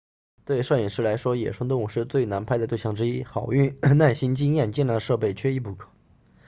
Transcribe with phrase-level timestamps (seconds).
[0.45, 5.89] 对摄影师来说野生动物是最难拍的对象之一好运耐心经验精良的设备缺一不可